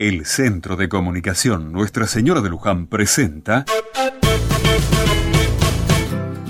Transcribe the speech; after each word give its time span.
El 0.00 0.24
Centro 0.24 0.76
de 0.76 0.88
Comunicación 0.88 1.72
Nuestra 1.72 2.06
Señora 2.06 2.40
de 2.40 2.48
Luján 2.48 2.86
presenta 2.86 3.66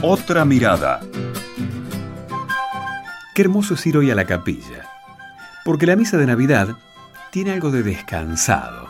Otra 0.02 0.44
Mirada. 0.44 1.00
Qué 3.34 3.42
hermoso 3.42 3.74
es 3.74 3.84
ir 3.88 3.96
hoy 3.96 4.08
a 4.12 4.14
la 4.14 4.24
capilla, 4.24 4.88
porque 5.64 5.86
la 5.86 5.96
misa 5.96 6.16
de 6.16 6.26
Navidad 6.26 6.76
tiene 7.32 7.50
algo 7.50 7.72
de 7.72 7.82
descansado, 7.82 8.86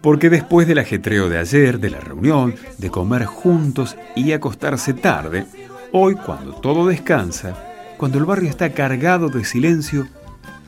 porque 0.00 0.30
después 0.30 0.66
del 0.66 0.78
ajetreo 0.78 1.28
de 1.28 1.36
ayer, 1.36 1.78
de 1.78 1.90
la 1.90 2.00
reunión, 2.00 2.54
de 2.78 2.88
comer 2.88 3.26
juntos 3.26 3.98
y 4.16 4.32
acostarse 4.32 4.94
tarde, 4.94 5.44
hoy 5.92 6.14
cuando 6.14 6.54
todo 6.54 6.86
descansa, 6.86 7.54
cuando 7.98 8.16
el 8.16 8.24
barrio 8.24 8.48
está 8.48 8.72
cargado 8.72 9.28
de 9.28 9.44
silencio, 9.44 10.08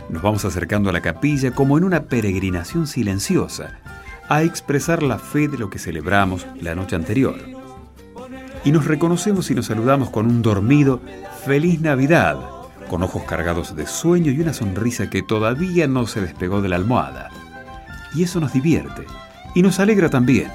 nos 0.09 0.23
vamos 0.23 0.45
acercando 0.45 0.91
a 0.91 0.93
la 0.93 1.01
capilla 1.01 1.51
como 1.53 1.79
en 1.79 1.85
una 1.85 2.05
peregrinación 2.05 2.87
silenciosa, 2.87 3.81
a 4.29 4.43
expresar 4.43 5.03
la 5.03 5.19
fe 5.19 5.49
de 5.49 5.59
lo 5.59 5.71
que 5.71 5.79
celebramos 5.79 6.47
la 6.61 6.75
noche 6.75 6.97
anterior. 6.97 7.37
Y 8.65 8.73
nos 8.73 8.87
reconocemos 8.87 9.51
y 9.51 9.55
nos 9.55 9.67
saludamos 9.67 10.11
con 10.11 10.27
un 10.27 10.41
dormido 10.41 11.01
Feliz 11.45 11.81
Navidad, 11.81 12.39
con 12.89 13.03
ojos 13.03 13.25
cargados 13.25 13.77
de 13.77 13.87
sueño 13.87 14.33
y 14.33 14.41
una 14.41 14.55
sonrisa 14.55 15.11
que 15.11 15.23
todavía 15.23 15.87
no 15.87 16.07
se 16.07 16.21
despegó 16.21 16.63
de 16.63 16.69
la 16.69 16.77
almohada. 16.77 17.31
Y 18.15 18.23
eso 18.23 18.41
nos 18.41 18.53
divierte 18.53 19.05
y 19.55 19.63
nos 19.63 19.81
alegra 19.81 20.09
también. 20.09 20.51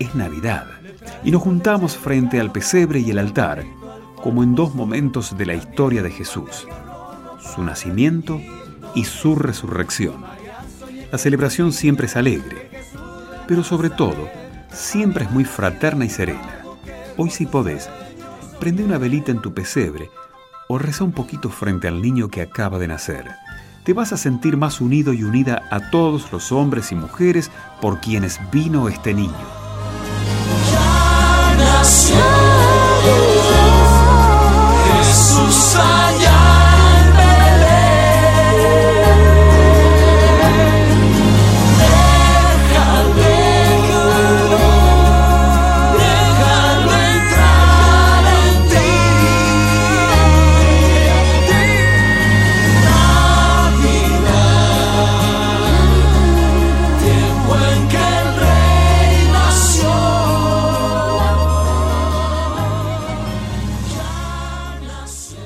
Es 0.00 0.14
Navidad 0.14 0.66
y 1.22 1.30
nos 1.30 1.42
juntamos 1.42 1.96
frente 1.96 2.40
al 2.40 2.50
pesebre 2.52 3.00
y 3.00 3.10
el 3.10 3.18
altar, 3.18 3.64
como 4.16 4.42
en 4.42 4.54
dos 4.54 4.74
momentos 4.74 5.36
de 5.36 5.46
la 5.46 5.54
historia 5.54 6.02
de 6.02 6.10
Jesús, 6.10 6.66
su 7.40 7.62
nacimiento 7.62 8.40
y 8.94 9.04
su 9.04 9.34
resurrección. 9.34 10.24
La 11.10 11.18
celebración 11.18 11.72
siempre 11.72 12.06
es 12.06 12.16
alegre, 12.16 12.70
pero 13.48 13.64
sobre 13.64 13.90
todo, 13.90 14.28
siempre 14.72 15.24
es 15.24 15.30
muy 15.30 15.44
fraterna 15.44 16.04
y 16.04 16.10
serena. 16.10 16.62
Hoy 17.16 17.30
si 17.30 17.46
podés, 17.46 17.88
prende 18.60 18.84
una 18.84 18.98
velita 18.98 19.32
en 19.32 19.40
tu 19.40 19.52
pesebre 19.52 20.10
o 20.68 20.78
reza 20.78 21.02
un 21.02 21.12
poquito 21.12 21.50
frente 21.50 21.88
al 21.88 22.00
niño 22.00 22.28
que 22.28 22.42
acaba 22.42 22.78
de 22.78 22.88
nacer. 22.88 23.26
Te 23.84 23.92
vas 23.92 24.12
a 24.12 24.16
sentir 24.16 24.56
más 24.56 24.80
unido 24.80 25.12
y 25.12 25.24
unida 25.24 25.62
a 25.70 25.90
todos 25.90 26.30
los 26.30 26.52
hombres 26.52 26.92
y 26.92 26.94
mujeres 26.94 27.50
por 27.80 28.00
quienes 28.00 28.38
vino 28.52 28.88
este 28.88 29.14
niño. 29.14 29.59